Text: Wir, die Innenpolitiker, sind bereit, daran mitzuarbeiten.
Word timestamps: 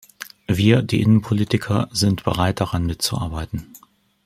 Wir, 0.47 0.81
die 0.81 0.99
Innenpolitiker, 0.99 1.87
sind 1.91 2.23
bereit, 2.23 2.59
daran 2.59 2.87
mitzuarbeiten. 2.87 3.71